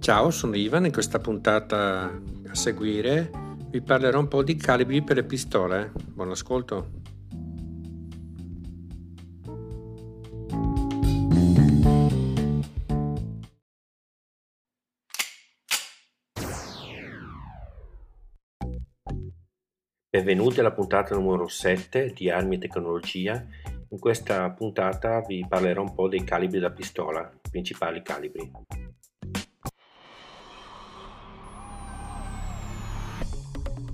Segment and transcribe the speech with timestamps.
[0.00, 0.86] Ciao, sono Ivan.
[0.86, 3.30] In questa puntata a seguire
[3.68, 5.92] vi parlerò un po' di calibri per le pistole.
[5.94, 6.90] Buon ascolto.
[20.08, 23.46] Benvenuti alla puntata numero 7 di Armi e Tecnologia.
[23.90, 28.50] In questa puntata vi parlerò un po' dei calibri da pistola, i principali calibri.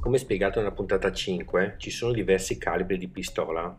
[0.06, 3.76] Come spiegato nella puntata 5, ci sono diversi calibri di pistola.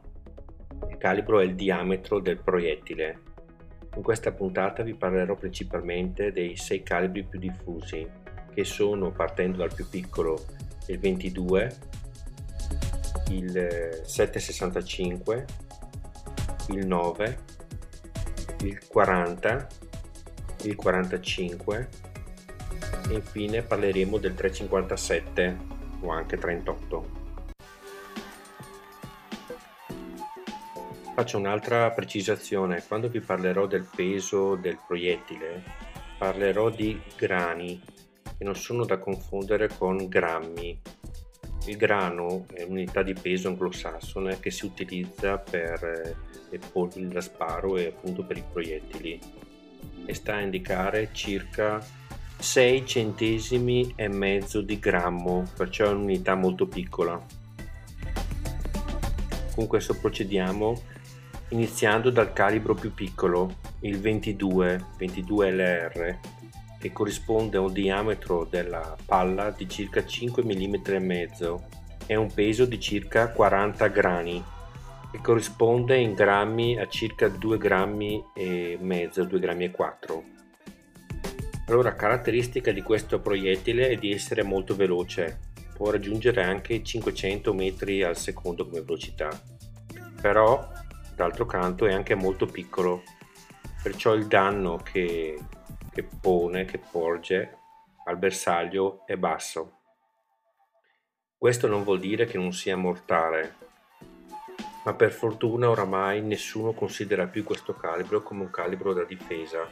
[0.90, 3.20] Il calibro è il diametro del proiettile.
[3.95, 8.05] In questa puntata vi parlerò principalmente dei 6 calibri più diffusi,
[8.53, 10.38] che sono, partendo dal più piccolo,
[10.88, 11.76] il 22,
[13.30, 15.45] il 765,
[16.72, 17.38] il 9,
[18.64, 19.67] il 40,
[20.64, 21.89] il 45
[23.09, 27.26] e infine parleremo del 357 o anche 38.
[31.16, 35.86] Faccio un'altra precisazione, quando vi parlerò del peso del proiettile
[36.18, 37.80] parlerò di grani
[38.38, 40.80] che non sono da confondere con grammi.
[41.66, 46.16] Il grano è un'unità di peso anglosassone che si utilizza per eh,
[46.50, 49.20] le polveri da sparo e appunto per i proiettili.
[50.06, 51.84] E sta a indicare circa
[52.39, 57.19] 6 centesimi e mezzo di grammo, perciò è un'unità molto piccola.
[59.53, 60.79] Comunque adesso procediamo
[61.49, 66.19] iniziando dal calibro più piccolo, il 22, 22 LR,
[66.79, 71.63] che corrisponde a un diametro della palla di circa 5 mm e mezzo
[72.05, 74.44] e un peso di circa 40 grani
[75.11, 80.36] che corrisponde in grammi a circa 2 grammi e mezzo 2 grammi e 4
[81.67, 85.39] allora caratteristica di questo proiettile è di essere molto veloce
[85.75, 89.29] può raggiungere anche 500 metri al secondo come velocità
[90.22, 90.67] però
[91.16, 93.03] d'altro canto è anche molto piccolo
[93.81, 95.38] perciò il danno che
[95.97, 97.57] che pone, che porge
[98.06, 99.79] al bersaglio è basso.
[101.35, 103.56] Questo non vuol dire che non sia mortale,
[104.85, 109.67] ma per fortuna oramai nessuno considera più questo calibro come un calibro da difesa.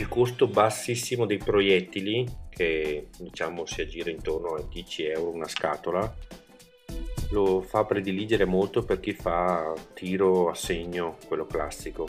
[0.00, 6.10] Il costo bassissimo dei proiettili, che diciamo si aggira intorno a 10 euro una scatola,
[7.32, 12.08] lo fa prediligere molto per chi fa tiro a segno, quello classico.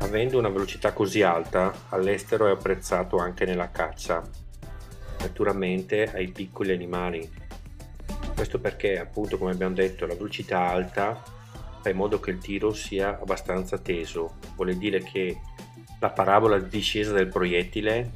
[0.00, 4.22] Avendo una velocità così alta, all'estero è apprezzato anche nella caccia,
[5.20, 7.26] naturalmente ai piccoli animali.
[8.34, 11.38] Questo perché, appunto, come abbiamo detto, la velocità alta
[11.80, 15.40] fa in modo che il tiro sia abbastanza teso, vuol dire che
[15.98, 18.12] la parabola di discesa del proiettile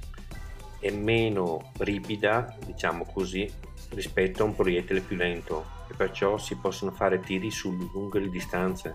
[0.80, 3.50] è meno ripida, diciamo così,
[3.90, 8.94] rispetto a un proiettile più lento e perciò si possono fare tiri su lunghe distanze.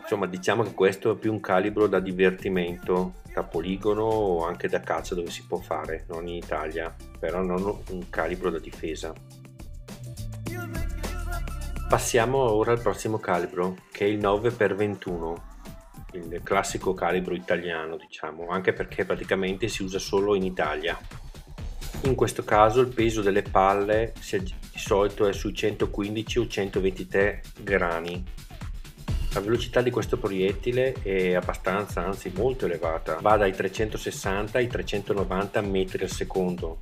[0.00, 4.80] Insomma, diciamo che questo è più un calibro da divertimento, da poligono o anche da
[4.80, 9.12] caccia dove si può fare, non in Italia, però non un calibro da difesa.
[11.88, 15.51] Passiamo ora al prossimo calibro, che è il 9x21,
[16.12, 20.98] il classico calibro italiano, diciamo, anche perché praticamente si usa solo in Italia.
[22.04, 28.24] In questo caso il peso delle palle di solito è sui 115 o 123 grani
[29.34, 35.60] la velocità di questo proiettile è abbastanza, anzi molto elevata, va dai 360 ai 390
[35.62, 36.76] metri al secondo.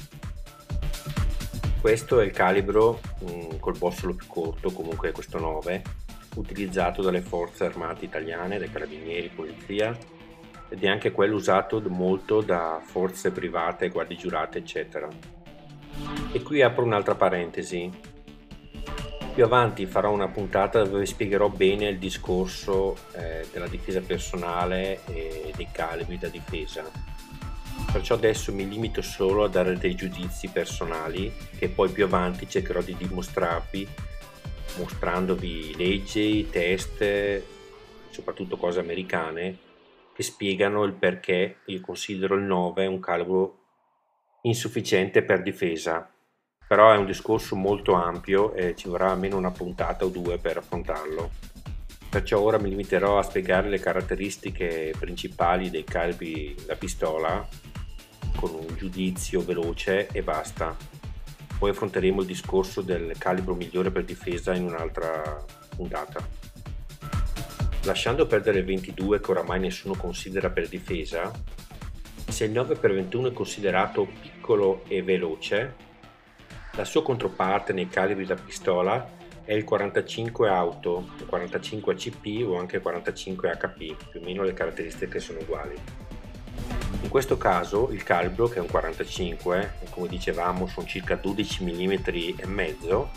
[1.80, 5.82] Questo è il calibro mh, mm, col bossolo più corto, comunque questo 9,
[6.40, 9.96] utilizzato dalle forze armate italiane, dai carabinieri, polizia
[10.68, 15.08] ed è anche quello usato molto da forze private, guardie giurate, eccetera.
[16.32, 17.90] E qui apro un'altra parentesi.
[19.34, 25.52] Più avanti farò una puntata dove spiegherò bene il discorso eh, della difesa personale e
[25.56, 26.84] dei calibri da difesa.
[27.93, 32.81] Perciò adesso mi limito solo a dare dei giudizi personali che poi più avanti cercherò
[32.81, 33.88] di dimostrarvi
[34.78, 37.43] mostrandovi leggi, test,
[38.11, 39.58] soprattutto cose americane
[40.12, 43.58] che spiegano il perché io considero il 9 un calibro
[44.43, 46.11] insufficiente per difesa
[46.70, 50.58] però è un discorso molto ampio e ci vorrà almeno una puntata o due per
[50.58, 51.31] affrontarlo.
[52.08, 57.44] Perciò ora mi limiterò a spiegare le caratteristiche principali dei calibri da pistola
[58.37, 61.00] con un giudizio veloce e basta.
[61.60, 65.44] Poi affronteremo il discorso del calibro migliore per difesa in un'altra
[65.76, 66.26] puntata.
[67.82, 71.30] Lasciando perdere il 22 che oramai nessuno considera per difesa,
[72.26, 75.74] se il 9x21 è considerato piccolo e veloce,
[76.76, 79.06] la sua controparte nei calibri da pistola
[79.44, 84.44] è il 45 auto, il 45 ACP o anche il 45 HP, più o meno
[84.44, 86.08] le caratteristiche sono uguali.
[87.02, 91.92] In questo caso il calibro, che è un 45, come dicevamo sono circa 12 mm
[92.37, 93.10] e mezzo,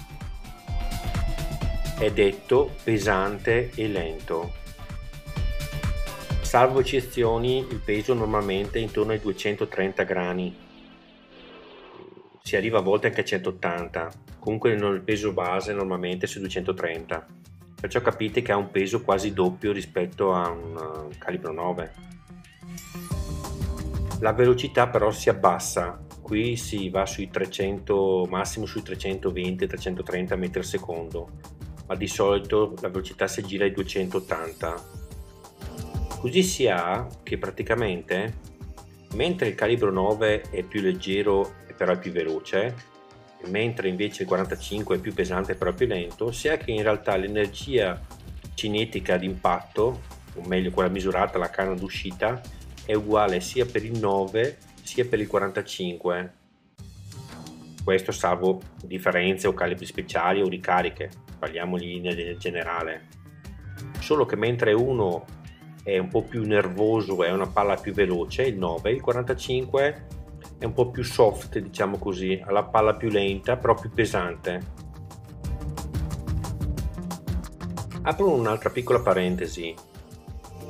[1.99, 4.53] è detto pesante e lento.
[6.41, 10.55] Salvo eccezioni, il peso normalmente è intorno ai 230 grani,
[12.41, 17.25] si arriva a volte anche a 180, comunque il peso base normalmente è su 230,
[17.79, 21.93] perciò capite che ha un peso quasi doppio rispetto a un calibro 9.
[24.23, 30.65] La velocità però si abbassa, qui si va sui 300, massimo sui 320-330 metri al
[30.65, 31.31] secondo,
[31.87, 34.83] ma di solito la velocità si gira ai 280.
[36.21, 38.37] Così si ha che praticamente,
[39.15, 42.75] mentre il calibro 9 è più leggero però è più veloce,
[43.47, 47.17] mentre invece il 45 è più pesante però è più lento, sia che in realtà
[47.17, 47.99] l'energia
[48.53, 49.99] cinetica d'impatto,
[50.35, 52.41] o meglio quella misurata alla canna d'uscita,
[52.85, 56.33] è uguale sia per il 9 sia per il 45.
[57.83, 61.09] Questo salvo differenze o calibri speciali o ricariche,
[61.39, 63.07] parliamo in linea generale.
[64.00, 65.25] Solo che mentre uno
[65.83, 70.07] è un po' più nervoso, è una palla più veloce, il 9, il 45
[70.59, 74.62] è un po' più soft, diciamo così, ha la palla più lenta, però più pesante.
[78.03, 79.74] Apro un'altra piccola parentesi.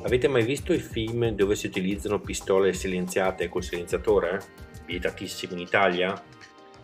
[0.03, 4.41] Avete mai visto i film dove si utilizzano pistole silenziate col silenziatore?
[4.85, 6.21] Vietatissimo in Italia?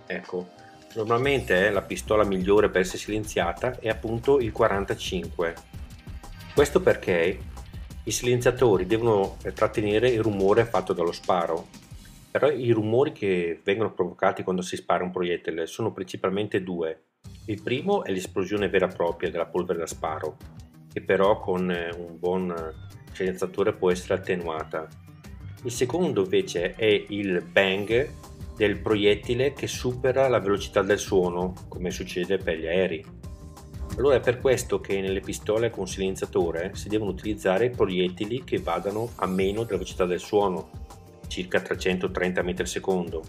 [0.07, 0.49] Ecco,
[0.95, 5.53] normalmente la pistola migliore per essere silenziata è appunto il 45.
[6.53, 7.39] Questo perché
[8.03, 11.67] i silenziatori devono trattenere il rumore fatto dallo sparo
[12.31, 17.05] però i rumori che vengono provocati quando si spara un proiettile sono principalmente due.
[17.45, 20.37] Il primo è l'esplosione vera e propria della polvere da sparo,
[20.93, 22.53] che però con eh, un buon
[23.19, 24.87] silenziatore può essere attenuata.
[25.63, 28.09] Il secondo invece è il bang
[28.55, 33.05] del proiettile che supera la velocità del suono, come succede per gli aerei.
[33.97, 39.11] Allora è per questo che nelle pistole con silenziatore si devono utilizzare proiettili che vadano
[39.15, 40.69] a meno della velocità del suono,
[41.27, 43.23] circa 330 metri al secondo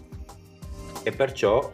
[1.03, 1.73] e perciò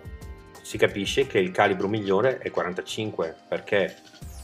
[0.62, 3.96] si capisce che il calibro migliore è 45 perché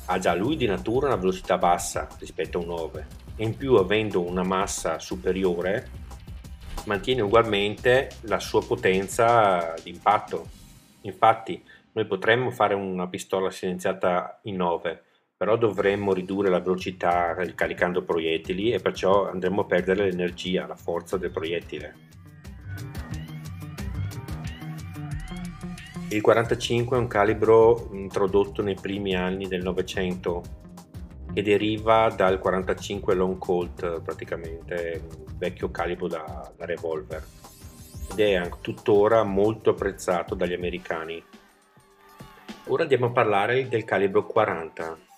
[0.06, 3.76] ha già lui di natura una velocità bassa rispetto a un 9 e in più
[3.76, 5.90] avendo una massa superiore
[6.86, 10.48] mantiene ugualmente la sua potenza di impatto
[11.02, 11.64] infatti
[11.94, 15.04] noi potremmo fare una pistola silenziata in 9
[15.44, 21.18] però dovremmo ridurre la velocità caricando proiettili e perciò andremo a perdere l'energia, la forza
[21.18, 21.96] del proiettile.
[26.12, 30.63] Il 45 è un calibro introdotto nei primi anni del Novecento
[31.34, 35.04] che deriva dal 45 Long Colt praticamente,
[35.38, 37.24] vecchio calibro da, da revolver
[38.12, 41.24] ed è tuttora molto apprezzato dagli americani.
[42.68, 45.12] Ora andiamo a parlare del calibro 40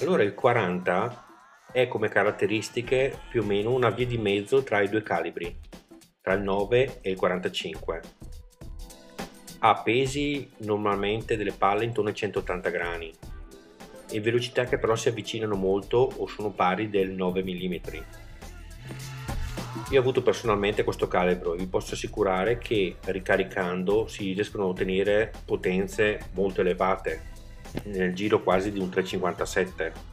[0.00, 1.24] allora il 40
[1.70, 5.56] è come caratteristiche più o meno una via di mezzo tra i due calibri,
[6.20, 8.00] tra il 9 e il 45.
[9.60, 13.12] Ha pesi normalmente delle palle intorno ai 180 grani
[14.14, 17.74] e velocità che però si avvicinano molto o sono pari del 9 mm.
[19.90, 24.68] Io ho avuto personalmente questo calibro e vi posso assicurare che ricaricando si riescono a
[24.68, 27.32] ottenere potenze molto elevate
[27.84, 30.12] nel giro quasi di un 357.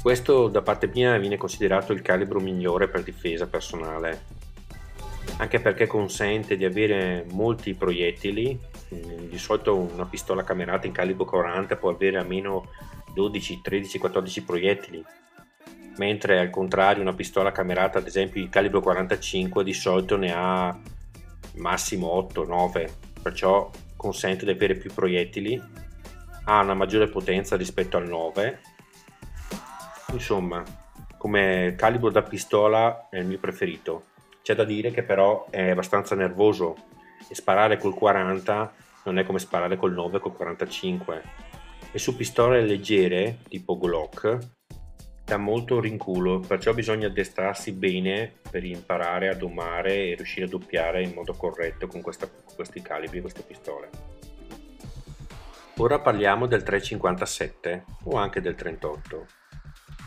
[0.00, 4.22] Questo da parte mia viene considerato il calibro migliore per difesa personale,
[5.38, 8.58] anche perché consente di avere molti proiettili,
[9.28, 12.70] di solito una pistola camerata in calibro 40 può avere almeno
[13.12, 15.04] 12, 13, 14 proiettili,
[15.96, 20.78] mentre al contrario una pistola camerata ad esempio in calibro 45 di solito ne ha
[21.56, 25.60] massimo 8, 9, perciò consente di avere più proiettili
[26.46, 28.60] ha una maggiore potenza rispetto al 9
[30.12, 30.62] insomma
[31.24, 34.08] come calibro da pistola è il mio preferito.
[34.42, 36.76] C'è da dire che però è abbastanza nervoso
[37.26, 38.74] e sparare col 40
[39.04, 41.22] non è come sparare col 9 col 45
[41.92, 44.38] e su pistole leggere tipo Glock
[45.24, 51.02] dà molto rinculo perciò bisogna addestrarsi bene per imparare a domare e riuscire a doppiare
[51.02, 54.14] in modo corretto con, questa, con questi calibri queste pistole
[55.78, 59.26] Ora parliamo del 357 o anche del 38.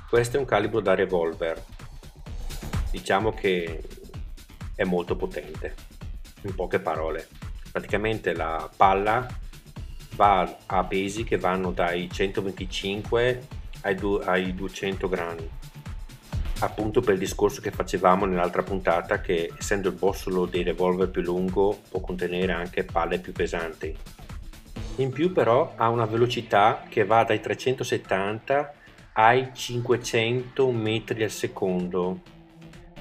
[0.09, 1.61] Questo è un calibro da revolver.
[2.89, 3.83] Diciamo che
[4.75, 5.75] è molto potente.
[6.43, 7.27] In poche parole,
[7.77, 9.27] praticamente la palla
[10.15, 13.47] va a pesi che vanno dai 125
[13.81, 15.47] ai, du- ai 200 grammi.
[16.61, 21.21] Appunto per il discorso che facevamo nell'altra puntata che essendo il bossolo dei revolver più
[21.21, 23.95] lungo può contenere anche palle più pesanti.
[24.95, 28.73] In più però ha una velocità che va dai 370
[29.13, 32.21] ai 500 metri al secondo.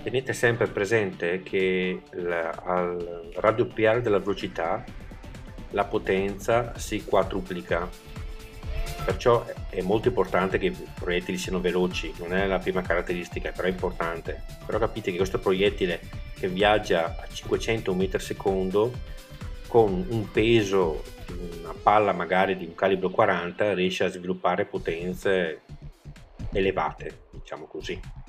[0.07, 4.85] Tenete sempre presente che la, al raddoppiare della velocità
[5.71, 7.91] la potenza si quadruplica.
[9.05, 13.67] Perciò è molto importante che i proiettili siano veloci, non è la prima caratteristica, però
[13.67, 14.45] è importante.
[14.65, 15.99] Però capite che questo proiettile
[16.39, 18.93] che viaggia a 500 metri al secondo
[19.67, 21.03] con un peso
[21.59, 25.63] una palla magari di un calibro 40 riesce a sviluppare potenze
[26.53, 28.25] elevate, diciamo così.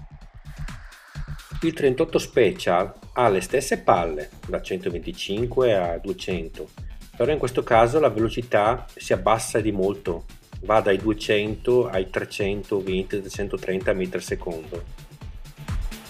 [1.64, 6.70] Il 38 Special ha le stesse palle, da 125 a 200,
[7.16, 10.26] però in questo caso la velocità si abbassa di molto,
[10.62, 14.84] va dai 200 ai 320-330 metri al secondo.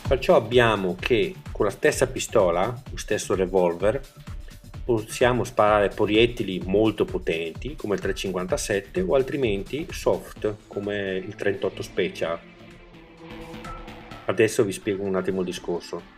[0.05, 4.01] Perciò abbiamo che con la stessa pistola, lo stesso revolver,
[4.83, 12.39] possiamo sparare proiettili molto potenti come il 357 o altrimenti soft come il 38 Special.
[14.27, 16.15] Adesso vi spiego un attimo il discorso.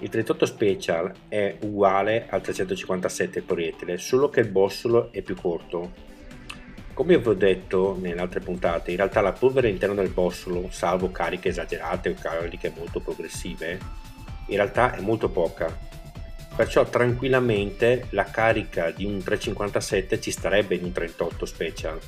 [0.00, 5.90] Il 38 Special è uguale al 357 proiettile, solo che il bossolo è più corto.
[6.92, 11.10] Come vi ho detto nelle altre puntate, in realtà la polvere all'interno del bossolo, salvo
[11.10, 13.78] cariche esagerate o cariche molto progressive,
[14.48, 15.74] in realtà è molto poca.
[16.54, 21.98] Perciò tranquillamente la carica di un 357 ci starebbe in un 38 Special.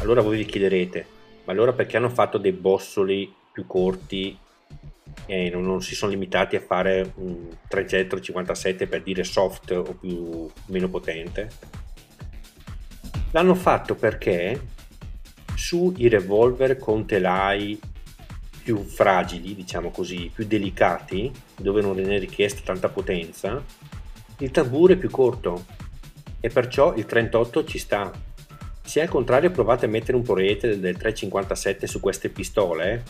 [0.00, 1.06] Allora voi vi chiederete,
[1.44, 4.36] ma allora perché hanno fatto dei bossoli più corti
[5.24, 10.50] e non, non, si sono limitati a fare un 357 per dire soft o più
[10.66, 11.48] meno potente.
[13.30, 14.60] L'hanno fatto perché
[15.54, 17.80] sui revolver con telai
[18.62, 23.62] più fragili diciamo così più delicati dove non è richiesta tanta potenza
[24.38, 25.64] il tamburo è più corto
[26.40, 28.10] e perciò il 38 ci sta.
[28.82, 33.02] Se al contrario provate a mettere un proiettile del 357 su queste pistole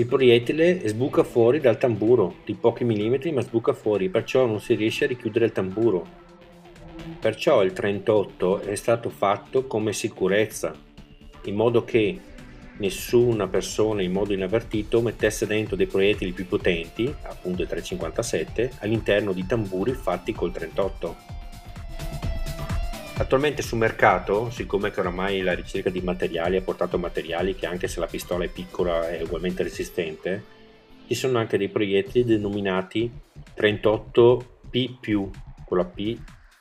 [0.00, 4.74] il proiettile sbuca fuori dal tamburo di pochi millimetri ma sbuca fuori perciò non si
[4.74, 6.06] riesce a richiudere il tamburo.
[7.20, 10.74] Perciò il 38 è stato fatto come sicurezza
[11.44, 12.18] in modo che
[12.78, 19.34] nessuna persona in modo inavvertito mettesse dentro dei proiettili più potenti appunto il 357 all'interno
[19.34, 21.39] di tamburi fatti col 38
[23.20, 27.86] Attualmente sul mercato, siccome che oramai la ricerca di materiali ha portato materiali che anche
[27.86, 30.42] se la pistola è piccola è ugualmente resistente,
[31.06, 33.12] ci sono anche dei proiettili denominati
[33.54, 35.28] 38P+,
[35.66, 36.18] con la P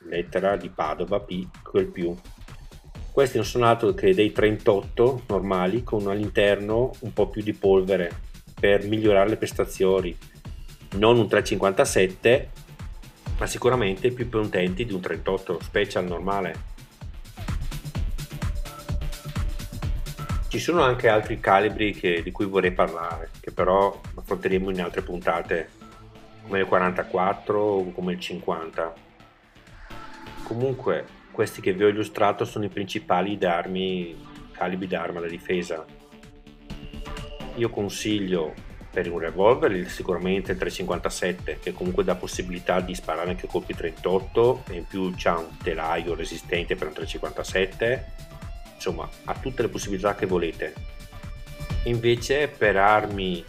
[0.09, 2.13] lettera di Padova, P quel più.
[3.09, 8.11] Questi non sono altro che dei 38 normali con all'interno un po' più di polvere
[8.59, 10.15] per migliorare le prestazioni.
[10.97, 12.49] Non un 357
[13.39, 16.77] ma sicuramente più potenti di un 38 special normale.
[20.49, 25.01] Ci sono anche altri calibri che, di cui vorrei parlare, che però affronteremo in altre
[25.01, 25.69] puntate,
[26.43, 28.93] come il 44 o come il 50.
[30.43, 35.85] Comunque, questi che vi ho illustrato sono i principali d'armi, calibri d'arma da difesa.
[37.55, 38.53] Io consiglio
[38.91, 44.63] per un revolver sicuramente il 357 che comunque dà possibilità di sparare anche colpi 38
[44.69, 48.27] e in più c'ha un telaio resistente per un 357
[48.79, 50.73] insomma ha tutte le possibilità che volete.
[51.83, 53.43] Invece per armi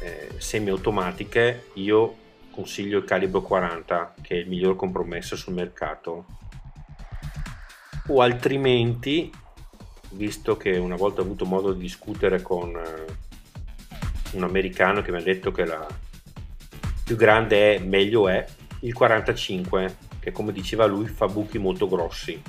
[0.00, 6.26] eh, semiautomatiche io consiglio il calibro 40 che è il miglior compromesso sul mercato.
[8.08, 9.30] O altrimenti
[10.10, 13.27] visto che una volta ho avuto modo di discutere con eh,
[14.32, 15.86] un americano che mi ha detto che la
[17.04, 18.44] più grande è meglio è
[18.80, 22.40] il 45 che come diceva lui fa buchi molto grossi.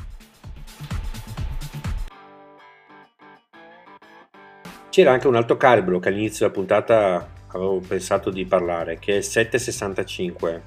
[4.90, 9.18] C'era anche un altro calibro che all'inizio della puntata avevo pensato di parlare che è
[9.18, 10.64] il 765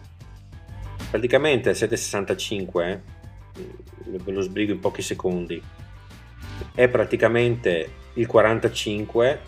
[1.11, 3.03] praticamente il 765
[4.05, 5.63] ve lo sbrigo in pochi secondi
[6.75, 9.41] è praticamente il 45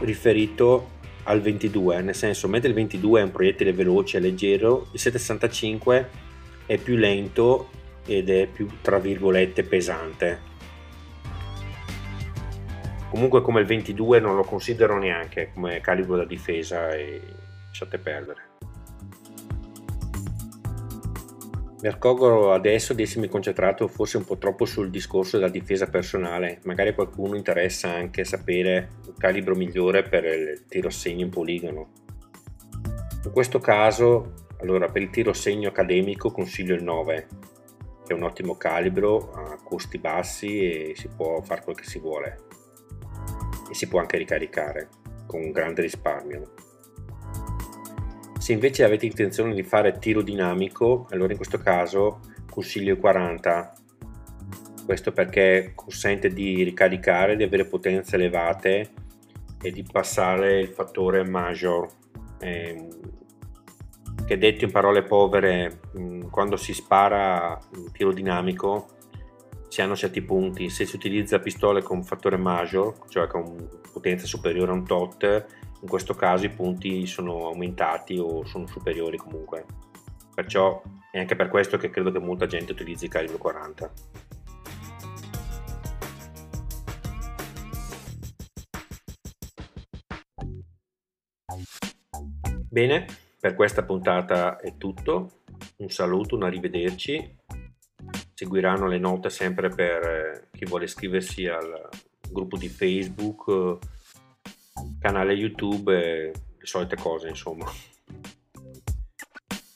[0.00, 4.98] riferito al 22, nel senso mentre il 22 è un proiettile veloce e leggero, il
[4.98, 6.08] 765
[6.66, 7.68] è più lento
[8.06, 10.48] ed è più tra virgolette pesante.
[13.10, 17.20] Comunque come il 22 non lo considero neanche come calibro da difesa e
[17.66, 18.49] lasciate perdere.
[21.82, 26.60] Mi accorgo adesso di essermi concentrato forse un po' troppo sul discorso della difesa personale,
[26.64, 31.88] magari a qualcuno interessa anche sapere il calibro migliore per il tiro segno in poligono.
[33.24, 37.28] In questo caso, allora per il tiro segno accademico consiglio il 9,
[38.04, 41.98] che è un ottimo calibro a costi bassi e si può fare quel che si
[41.98, 42.40] vuole
[43.70, 44.88] e si può anche ricaricare
[45.26, 46.52] con un grande risparmio.
[48.40, 52.20] Se invece avete intenzione di fare tiro dinamico, allora in questo caso
[52.50, 53.74] consiglio il 40.
[54.86, 58.92] Questo perché consente di ricaricare, di avere potenze elevate
[59.60, 61.86] e di passare il fattore major.
[62.38, 62.88] Eh,
[64.24, 65.80] che detto in parole povere,
[66.30, 68.86] quando si spara un tiro dinamico
[69.68, 70.70] si hanno certi punti.
[70.70, 75.46] Se si utilizza pistole con fattore major, cioè con potenza superiore a un tot,
[75.82, 79.64] in questo caso i punti sono aumentati o sono superiori comunque.
[80.34, 83.92] Perciò è anche per questo che credo che molta gente utilizzi il calibro 40.
[92.68, 93.06] Bene,
[93.40, 95.40] per questa puntata è tutto.
[95.78, 97.38] Un saluto, un arrivederci.
[98.34, 101.88] Seguiranno le note sempre per eh, chi vuole iscriversi al
[102.30, 103.78] gruppo di Facebook
[104.98, 107.70] canale YouTube le solite cose, insomma.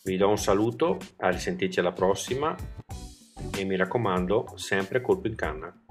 [0.04, 2.54] Vi do un saluto, a risentirci alla prossima
[3.56, 5.83] e mi raccomando, sempre colpo in canna.